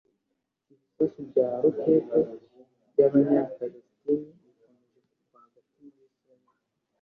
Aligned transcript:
Ibisasu 0.73 1.19
bya 1.29 1.47
rokete 1.61 2.17
by’abanye 2.91 3.37
Palestine 3.55 4.27
bikomeje 4.43 4.97
kugwa 5.09 5.37
hagati 5.45 5.77
muri 5.91 6.05
Israel 6.11 6.45